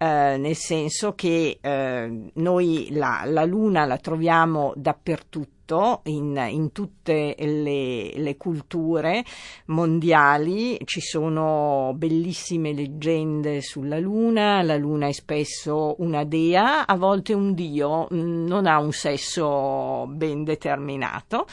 [0.00, 7.34] Eh, nel senso che eh, noi la, la, luna la troviamo dappertutto, in, in tutte
[7.36, 9.24] le, le, culture
[9.66, 17.34] mondiali, ci sono bellissime leggende sulla luna, la luna è spesso una dea, a volte
[17.34, 21.44] un dio, non ha un sesso ben determinato.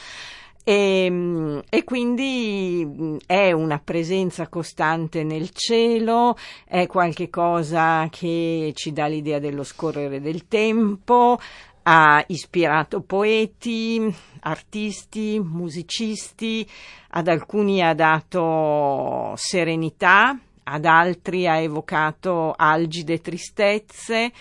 [0.68, 9.06] E, ehm, e, quindi è una presenza costante nel cielo, è qualcosa che ci dà
[9.06, 11.38] l'idea dello scorrere del tempo,
[11.84, 16.68] ha ispirato poeti, artisti, musicisti,
[17.10, 24.32] ad alcuni ha dato serenità, ad altri ha evocato algide tristezze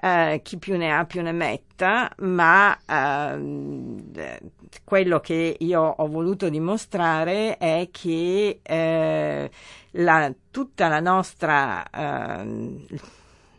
[0.00, 4.40] eh, chi più ne ha più ne metta, ma eh,
[4.84, 9.50] quello che io ho voluto dimostrare è che eh,
[9.92, 12.86] la, tutta la nostra ehm,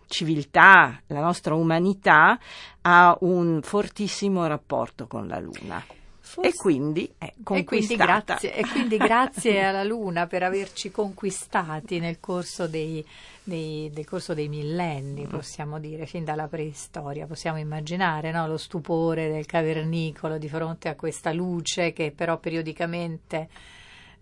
[0.08, 2.40] civiltà, la nostra umanità
[2.82, 5.86] ha un fortissimo rapporto con la Luna.
[6.20, 7.98] Forse- e quindi è E quindi, conquistata.
[7.98, 13.06] grazie, e quindi grazie alla Luna per averci conquistati nel corso dei,
[13.44, 17.26] dei- del corso dei millenni, possiamo dire, fin dalla preistoria.
[17.26, 18.48] Possiamo immaginare no?
[18.48, 23.50] lo stupore del cavernicolo di fronte a questa luce che però periodicamente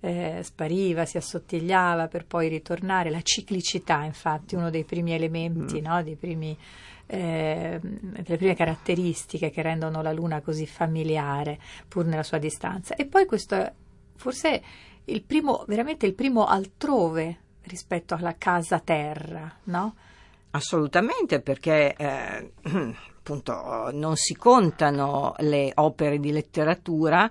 [0.02, 3.10] eh, spariva, si assottigliava per poi ritornare.
[3.10, 6.02] La ciclicità, infatti, uno dei primi elementi, no?
[6.02, 6.58] dei primi,
[7.06, 12.96] eh, delle prime caratteristiche che rendono la Luna così familiare, pur nella sua distanza.
[12.96, 13.74] E poi questo è
[14.16, 14.62] forse
[15.06, 19.96] il primo, veramente il primo altrove rispetto alla casa terra, no?
[20.52, 22.52] Assolutamente, perché eh,
[23.20, 27.30] appunto non si contano le opere di letteratura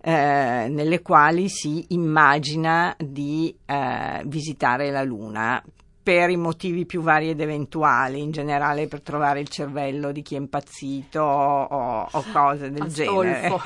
[0.00, 5.62] eh, nelle quali si immagina di eh, visitare la Luna
[6.02, 10.34] per i motivi più vari ed eventuali, in generale per trovare il cervello di chi
[10.34, 13.46] è impazzito o, o cose del genere.
[13.46, 13.60] Astolfo.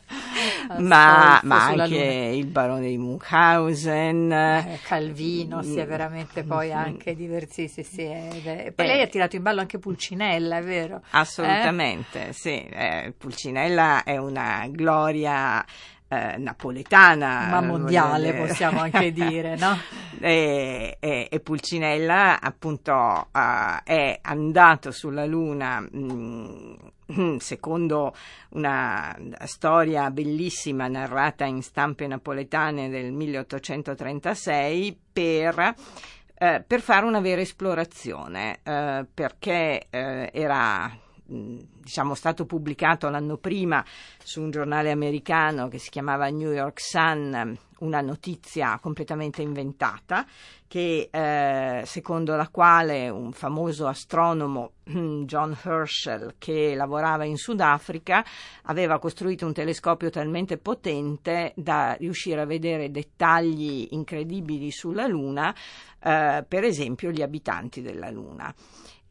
[0.78, 2.28] ma, Astolfo ma sulla anche Luna.
[2.36, 4.32] il barone di Munchausen.
[4.32, 6.76] Eh, Calvino si è veramente poi Mm.
[6.76, 8.88] anche diversi, sì, sì, ed è- e poi Eh.
[8.88, 11.02] lei ha tirato in ballo anche Pulcinella, è vero?
[11.10, 12.64] Assolutamente, sì.
[12.70, 15.64] eh, Pulcinella è una gloria
[16.10, 17.46] eh, napoletana.
[17.48, 18.46] Ma mondiale voglio dire.
[18.46, 19.78] possiamo anche dire, no?
[20.18, 26.74] e, e- e Pulcinella appunto eh, è andato sulla Luna mm,
[27.38, 28.14] secondo
[28.50, 35.74] una storia bellissima narrata in stampe napoletane del 1836 per
[36.42, 43.36] eh, per fare una vera esplorazione, eh, perché eh, era mh, diciamo stato pubblicato l'anno
[43.36, 43.84] prima
[44.22, 50.26] su un giornale americano che si chiamava New York Sun una notizia completamente inventata
[50.66, 58.24] che eh, secondo la quale un famoso astronomo John Herschel che lavorava in Sudafrica
[58.64, 65.54] aveva costruito un telescopio talmente potente da riuscire a vedere dettagli incredibili sulla Luna,
[66.02, 68.54] eh, per esempio gli abitanti della Luna.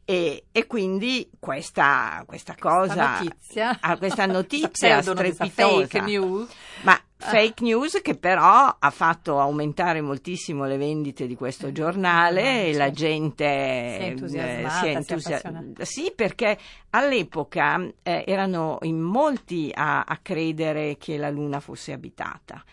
[0.04, 3.78] E, e quindi questa, questa cosa, notizia.
[3.80, 6.48] ah, questa notizia strepitosa, fake news.
[6.82, 12.72] ma fake news che però ha fatto aumentare moltissimo le vendite di questo giornale e
[12.74, 15.84] la gente Si è eh, entusiasmata, si è si è entusia- appassionata.
[15.84, 16.58] sì perché
[16.90, 22.64] all'epoca eh, erano in molti a, a credere che la luna fosse abitata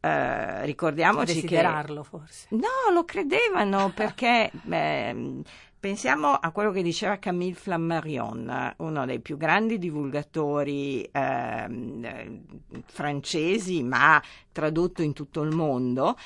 [0.00, 2.46] Eh, ricordiamoci che desiderarlo forse.
[2.50, 5.42] No, lo credevano perché ehm,
[5.86, 12.40] pensiamo a quello che diceva Camille Flammarion, uno dei più grandi divulgatori ehm, eh,
[12.86, 14.20] francesi, ma
[14.50, 16.16] tradotto in tutto il mondo.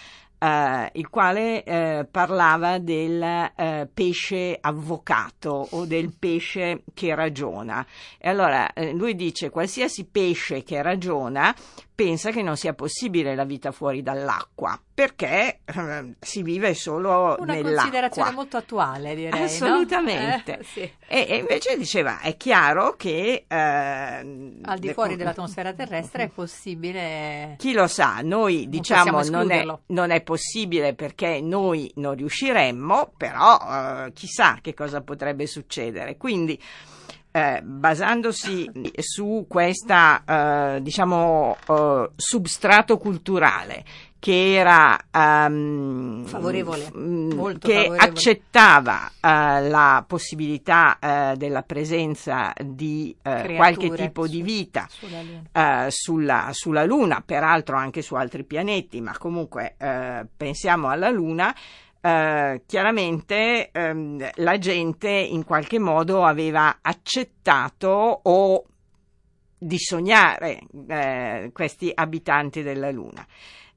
[0.41, 7.87] eh, il quale eh, parlava del eh, pesce avvocato o del pesce che ragiona.
[8.19, 11.55] E allora lui dice: qualsiasi pesce che ragiona
[12.03, 17.53] pensa che non sia possibile la vita fuori dall'acqua perché eh, si vive solo Una
[17.53, 17.75] nell'acqua.
[17.83, 19.39] considerazione molto attuale, direi.
[19.39, 19.45] no?
[19.45, 20.59] Assolutamente.
[20.59, 20.81] Eh, sì.
[20.81, 26.29] E, e invece diceva: è chiaro che eh, Al di de- fuori dell'atmosfera terrestre è
[26.29, 27.57] possibile.
[27.59, 33.13] Chi lo sa, noi Non diciamo non è, non è possibile perché noi non riusciremmo,
[33.17, 33.59] però
[34.07, 36.17] eh, chissà che cosa potrebbe succedere.
[36.17, 36.59] Quindi,
[37.33, 40.23] eh, basandosi su questa,
[40.77, 43.85] eh, diciamo, eh, substrato culturale
[44.19, 47.99] che era ehm, Favorevole, molto che favorevole.
[47.99, 55.87] accettava eh, la possibilità eh, della presenza di qualche tipo di vita sulla Luna.
[55.89, 59.75] sulla, sulla Luna, peraltro anche su altri pianeti, ma comunque
[60.37, 61.55] pensiamo alla Luna.
[62.01, 68.65] Eh, chiaramente ehm, la gente in qualche modo aveva accettato o
[69.59, 73.27] di sognare eh, questi abitanti della Luna.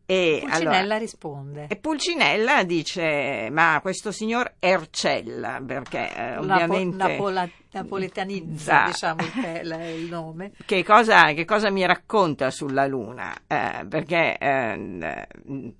[0.06, 1.66] E Pulcinella allora- risponde.
[1.70, 6.96] e Pulcinella dice: Ma questo signor Ercel, perché eh, Napo- ovviamente.
[6.98, 9.22] napola- napoletanizza, diciamo,
[9.62, 10.52] il, il nome.
[10.66, 13.34] che cosa, che cosa mi racconta sulla Luna?
[13.48, 15.28] Eh, perché eh,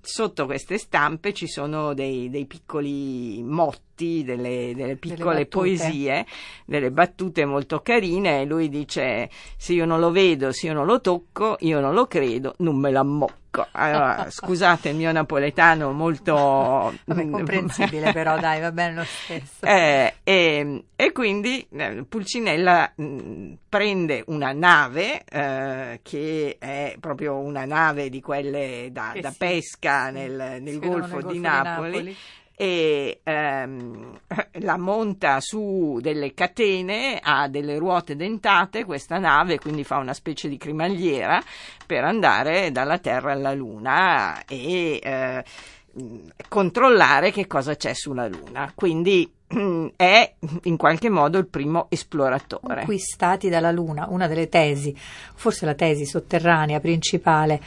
[0.00, 5.46] sotto queste stampe ci sono dei, dei piccoli motti, delle, delle piccole battute.
[5.48, 6.26] poesie,
[6.66, 8.40] delle battute molto carine.
[8.40, 11.94] E lui dice: Se io non lo vedo, se io non lo tocco, io non
[11.94, 13.66] lo credo, non me l'ammocco.
[13.70, 16.32] Allora, scusate il mio napoletano molto
[17.04, 19.64] Vabbè, comprensibile però, dai, va bene lo stesso.
[19.64, 27.64] eh, e, e quindi eh, Pulcinella mh, prende una nave eh, che è proprio una
[27.64, 32.16] nave di quelle da, Che da si- pesca sì, nel, nel vedono Golfo di Napoli,
[32.56, 34.18] e ehm,
[34.60, 40.48] la monta su delle catene, ha delle ruote dentate questa nave, quindi fa una specie
[40.48, 41.42] di cremagliera
[41.86, 45.44] per andare dalla Terra alla Luna e eh,
[46.48, 48.72] controllare che cosa c'è sulla Luna.
[48.74, 49.30] Quindi
[49.96, 52.76] è in qualche modo il primo esploratore.
[52.76, 54.94] Conquistati dalla Luna, una delle tesi,
[55.34, 57.60] forse la tesi sotterranea principale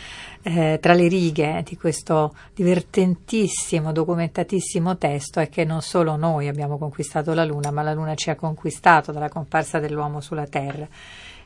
[0.44, 6.78] eh, tra le righe di questo divertentissimo, documentatissimo testo è che non solo noi abbiamo
[6.78, 10.88] conquistato la Luna, ma la Luna ci ha conquistato dalla comparsa dell'uomo sulla Terra.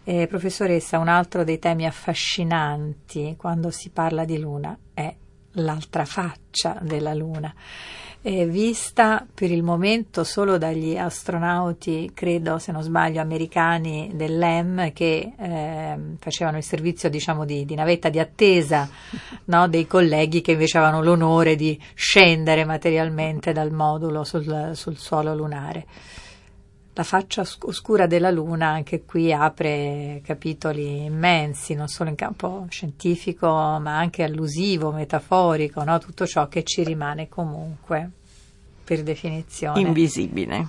[0.03, 5.13] Eh, professoressa, un altro dei temi affascinanti quando si parla di Luna è
[5.53, 7.53] l'altra faccia della Luna
[8.23, 15.33] eh, vista per il momento solo dagli astronauti, credo se non sbaglio, americani dell'EM che
[15.37, 18.87] eh, facevano il servizio diciamo, di, di navetta di attesa
[19.45, 25.33] no, dei colleghi che invece avevano l'onore di scendere materialmente dal modulo sul, sul suolo
[25.33, 25.85] lunare.
[26.93, 33.47] La faccia oscura della Luna anche qui apre capitoli immensi, non solo in campo scientifico,
[33.47, 35.99] ma anche allusivo, metaforico, no?
[35.99, 38.09] tutto ciò che ci rimane comunque,
[38.83, 39.79] per definizione.
[39.79, 40.67] Invisibile.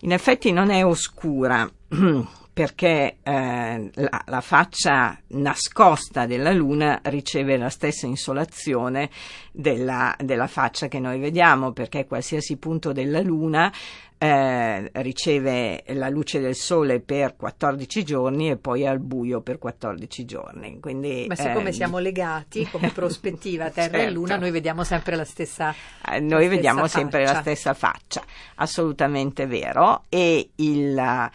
[0.00, 1.70] In effetti non è oscura.
[2.58, 9.10] perché eh, la, la, faccia nascosta della Luna riceve la stessa insolazione
[9.52, 13.72] della, della, faccia che noi vediamo, perché qualsiasi punto della Luna
[14.18, 20.24] eh, riceve la luce del sole per 14 giorni e poi al buio per 14
[20.24, 20.80] giorni.
[20.80, 24.08] Quindi, Ma siccome eh, siamo legati come prospettiva Terra certo.
[24.08, 25.72] e Luna, noi vediamo sempre la stessa
[26.10, 27.32] eh, Noi la vediamo stessa sempre faccia.
[27.32, 28.24] la stessa faccia,
[28.56, 30.02] assolutamente vero.
[30.08, 31.30] E il,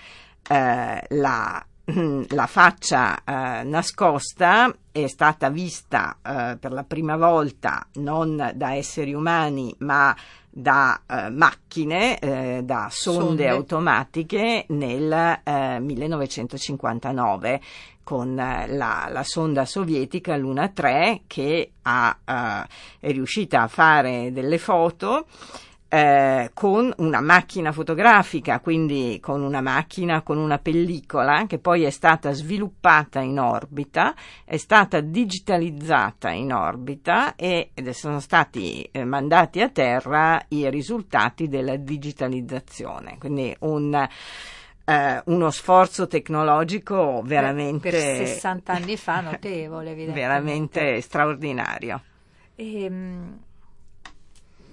[0.50, 1.66] eh, la
[2.30, 9.14] la faccia eh, nascosta è stata vista eh, per la prima volta non da esseri
[9.14, 10.16] umani ma
[10.56, 15.42] da eh, macchine, eh, da sonde, sonde, automatiche nel
[15.82, 17.62] 1959 eh,
[18.04, 25.26] con la, la, sonda sovietica Luna 3 che ha, è riuscita a fare delle foto
[25.94, 31.92] eh, con una macchina fotografica, quindi con una macchina con una pellicola che poi è
[31.92, 39.70] stata sviluppata in orbita, è stata digitalizzata in orbita e sono stati eh, mandati a
[39.70, 43.18] terra i risultati della digitalizzazione.
[43.20, 44.08] Quindi un
[44.86, 52.02] Uh, uno sforzo tecnologico veramente per 60 anni fa notevole, veramente straordinario.
[52.54, 53.40] E, um,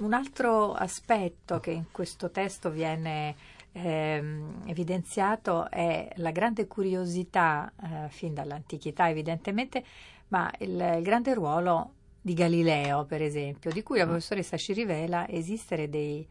[0.00, 3.34] un altro aspetto che in questo testo viene
[3.72, 9.84] ehm, evidenziato è la grande curiosità, eh, fin dall'antichità evidentemente,
[10.28, 15.28] ma il, il, grande ruolo di Galileo, per esempio, di cui la professoressa ci rivela
[15.28, 16.26] esistere dei,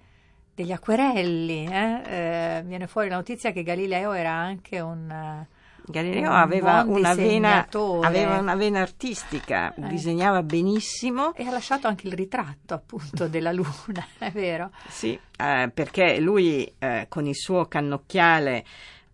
[0.54, 1.66] degli acquerelli.
[1.66, 2.02] Eh?
[2.06, 5.46] Eh, viene fuori la notizia che Galileo era anche un
[5.90, 7.68] Galileo aveva una, vena,
[8.04, 9.88] aveva una, vena, artistica, eh.
[9.88, 11.34] disegnava benissimo.
[11.34, 14.70] E ha lasciato anche il ritratto appunto della luna, è vero?
[14.88, 18.64] Sì, eh, perché lui eh, con il suo cannocchiale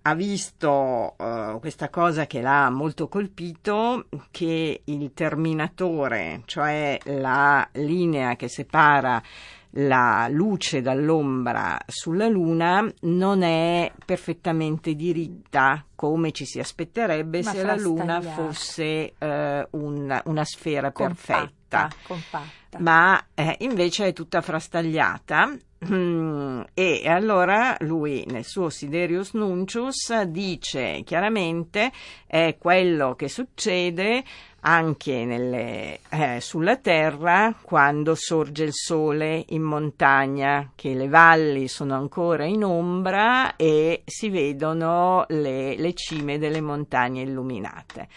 [0.07, 8.35] ha visto uh, questa cosa che l'ha molto colpito, che il terminatore, cioè la linea
[8.35, 9.19] che separa
[9.77, 17.63] la luce dall'ombra sulla Luna non è perfettamente diritta come ci si aspetterebbe Ma se
[17.63, 21.89] la Luna fosse eh, un, una sfera compatta, perfetta.
[22.07, 22.79] Compatta.
[22.79, 25.55] Ma eh, invece è tutta frastagliata
[25.91, 31.91] Mm, e allora lui nel suo Siderius Nuncius dice chiaramente
[32.25, 34.23] è quello che succede
[34.67, 41.93] anche nelle, eh, sulla terra quando sorge il sole in montagna, che le valli sono
[41.93, 48.07] ancora in ombra e si vedono le, le cime delle montagne illuminate.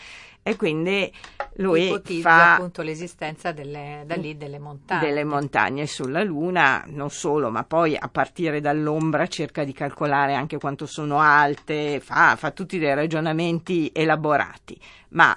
[0.43, 1.13] E quindi
[1.59, 5.07] lui Ipotizza fa appunto l'esistenza delle, da lì delle montagne.
[5.07, 10.59] Delle montagne sulla Luna, non solo, ma poi a partire dall'ombra cerca di calcolare anche
[10.59, 14.79] quanto sono alte, fa, fa tutti dei ragionamenti elaborati,
[15.11, 15.37] ma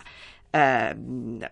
[0.52, 0.95] eh,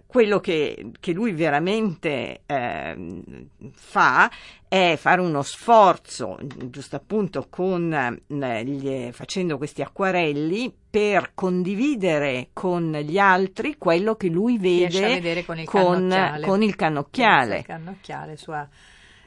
[0.05, 3.23] quello che, che, lui veramente eh,
[3.71, 4.29] fa
[4.67, 12.91] è fare uno sforzo, giusto appunto con, eh, gli, facendo questi acquarelli per condividere con
[12.91, 16.45] gli altri quello che lui vede con il con, cannocchiale.
[16.45, 17.57] Con il cannocchiale.
[17.59, 18.67] Il cannocchiale sua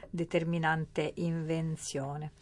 [0.07, 2.33] determinante invenzione.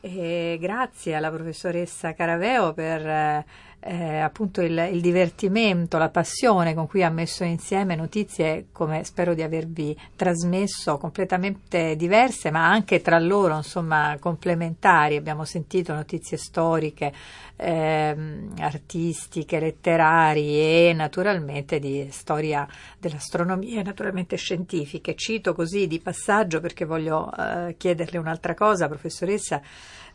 [0.00, 3.44] E grazie alla professoressa Caraveo per
[3.80, 9.04] eh, eh, appunto il, il, divertimento, la passione con cui ha messo insieme notizie, come
[9.04, 15.16] spero di avervi trasmesso, completamente diverse, ma anche tra loro, insomma, complementari.
[15.16, 17.12] Abbiamo sentito notizie storiche,
[17.56, 22.66] ehm, artistiche, letterarie e naturalmente di storia
[22.98, 25.14] dell'astronomia naturalmente scientifiche.
[25.14, 29.60] Cito così di passaggio perché voglio eh, chiederle un'altra cosa, professoressa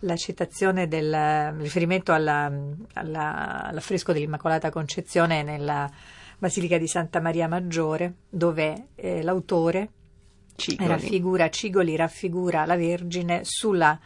[0.03, 2.51] la citazione del riferimento alla,
[2.93, 5.89] alla, all'affresco dell'Immacolata Concezione nella
[6.37, 9.89] Basilica di Santa Maria Maggiore, dove eh, l'autore
[10.55, 10.89] Cigoli.
[10.89, 13.97] raffigura, Cigoli raffigura la Vergine sulla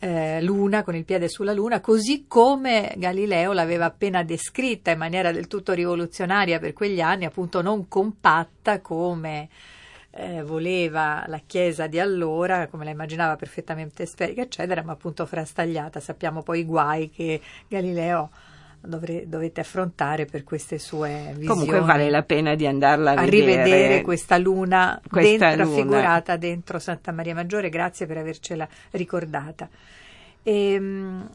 [0.00, 5.32] eh, luna, con il piede sulla luna, così come Galileo l'aveva appena descritta in maniera
[5.32, 9.48] del tutto rivoluzionaria per quegli anni, appunto non compatta come
[10.18, 16.00] eh, voleva la Chiesa di allora, come la immaginava perfettamente sferica, eccetera, ma appunto frastagliata.
[16.00, 18.30] Sappiamo poi i guai che Galileo
[18.80, 21.46] dovre, dovete affrontare per queste sue visioni.
[21.46, 23.44] Comunque vale la pena di andarla a, a vedere.
[23.46, 25.76] rivedere questa luna, Questa dentro, luna.
[25.76, 27.68] raffigurata dentro Santa Maria Maggiore.
[27.68, 29.68] Grazie per avercela ricordata.
[30.42, 31.28] Ehm,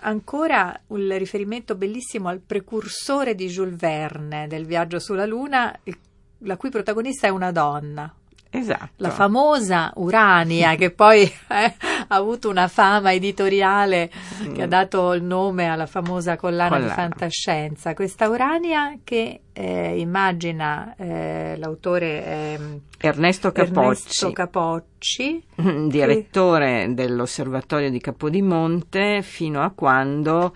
[0.00, 5.96] ancora un riferimento bellissimo al precursore di Jules Verne del viaggio sulla Luna, il-
[6.40, 8.12] la cui protagonista è una donna.
[8.52, 8.90] Esatto.
[8.96, 11.74] La famosa Urania, che poi eh,
[12.08, 14.10] ha avuto una fama editoriale
[14.52, 16.94] che ha dato il nome alla famosa collana, di Collana.
[16.94, 17.94] fantascienza.
[17.94, 25.44] Questa Urania che eh, immagina eh, l'autore ehm, Ernesto Capocci, Ernesto Capocci,
[25.86, 30.54] direttore dell'osservatorio di Capodimonte, fino a quando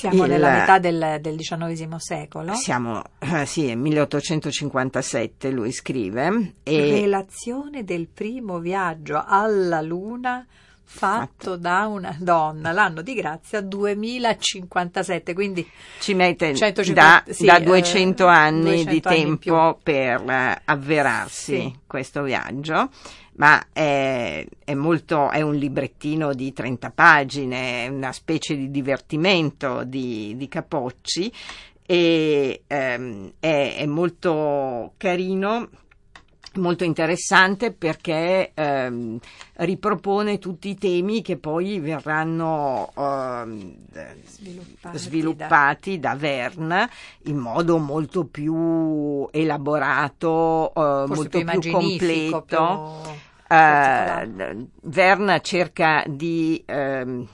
[0.00, 2.54] siamo Il- nella metà del, del XIX secolo.
[2.54, 10.46] siamo, eh, sì, è 1857 lui scrive, e Relazione del primo viaggio alla Luna
[10.92, 15.64] fatto da una donna, l'anno di grazia 2057, quindi
[16.00, 16.92] ci mette 150
[17.26, 21.74] da, sì, da eh, 200 anni 200 di anni tempo per eh, avverarsi Sì.
[21.86, 22.88] questo viaggio,
[23.40, 30.34] ma è, è molto, è un librettino di 30 pagine, una specie di divertimento di,
[30.36, 31.32] di Capocci
[31.86, 35.68] e ehm, è, è molto carino.
[36.54, 39.20] Molto interessante perché ehm,
[39.54, 43.76] ripropone tutti i temi che poi verranno ehm,
[44.26, 46.90] sviluppati, sviluppati da Verne
[47.26, 52.42] in modo molto più elaborato, eh, da- molto più più completo.
[52.42, 52.56] più
[53.52, 54.66] Eh.
[54.82, 57.26] Verne cerca di ehm,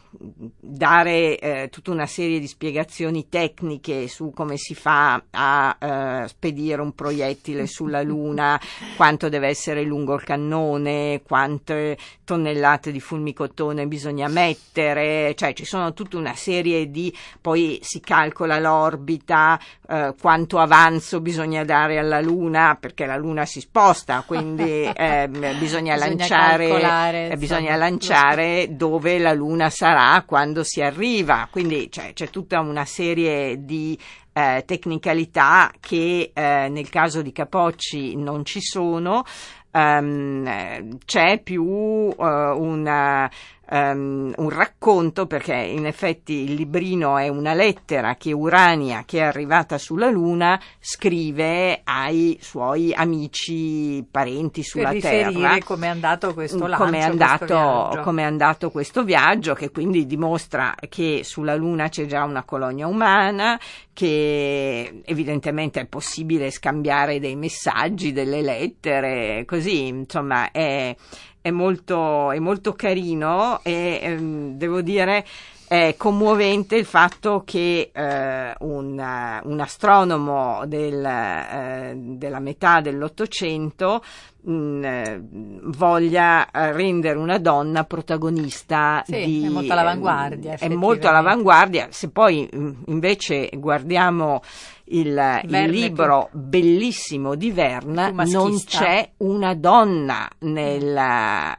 [0.58, 6.80] dare eh, tutta una serie di spiegazioni tecniche su come si fa a eh, spedire
[6.80, 8.60] un proiettile sulla Luna,
[8.96, 15.92] quanto deve essere lungo il cannone, quante tonnellate di fulmicotone bisogna mettere, cioè ci sono
[15.92, 19.58] tutta una serie di, poi si calcola l'orbita,
[19.88, 25.94] eh, quanto avanzo bisogna dare alla Luna, perché la Luna si sposta, quindi ehm, bisogna,
[25.96, 32.30] Bisogna lanciare, eh, bisogna lanciare dove la Luna sarà quando si arriva, quindi cioè, c'è
[32.30, 33.98] tutta una serie di
[34.32, 39.24] eh, tecnicalità che eh, nel caso di Capocci non ci sono.
[39.70, 43.30] Eh, c'è più eh, una,
[43.68, 49.22] ehm, un racconto perché in effetti il librino è una lettera che Urania, che è
[49.22, 56.66] arrivata sulla Luna, scrive ai suoi amici, parenti sulla per Terra come è andato questo
[56.66, 58.00] lancio, come è, andato, viaggio.
[58.02, 62.86] come è andato questo viaggio, che quindi dimostra che sulla Luna c'è già una colonia
[62.86, 63.58] umana,
[63.96, 70.94] che evidentemente è possibile scambiare dei messaggi, delle lettere, così, insomma, è,
[71.40, 75.24] è molto, è molto carino e ehm, devo dire
[75.68, 84.02] è commovente il fatto che eh, un, eh, un astronomo del, eh, della metà dell'Ottocento
[84.42, 85.20] mh, eh,
[85.62, 91.88] voglia eh, rendere una donna protagonista Sì, di, è molto all'avanguardia, è molto all'avanguardia.
[91.90, 94.42] Se poi mh, invece guardiamo
[94.88, 100.94] il, il libro bellissimo di Verne non c'è una donna nel,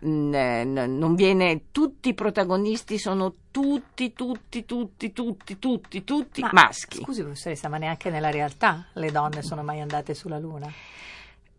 [0.02, 6.50] n- n- non viene tutti i protagonisti sono tutti tutti tutti tutti tutti tutti Ma,
[6.54, 7.02] maschi.
[7.02, 10.72] Scusi professoressa, ma neanche nella realtà le donne sono mai andate sulla Luna?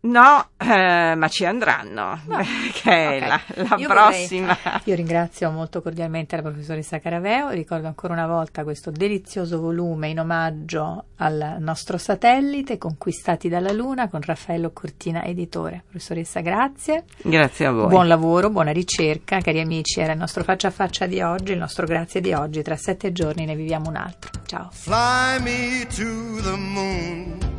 [0.01, 2.21] No, eh, ma ci andranno,
[2.81, 3.27] che è Ok.
[3.27, 4.57] la, la Io prossima.
[4.63, 10.07] vorrei- io ringrazio molto cordialmente la professoressa Caraveo, ricordo ancora una volta questo delizioso volume
[10.07, 15.83] in omaggio al nostro satellite, Conquistati dalla Luna, con Raffaello Cortina, editore.
[15.89, 17.03] Professoressa, grazie.
[17.21, 17.89] Grazie a voi.
[17.89, 21.57] Buon lavoro, buona ricerca, cari amici, era il nostro faccia a faccia di oggi, il
[21.57, 22.61] nostro grazie di oggi.
[22.61, 24.31] Tra sette giorni ne viviamo un altro.
[24.45, 24.69] Ciao.
[24.71, 27.58] Fly me to the moon.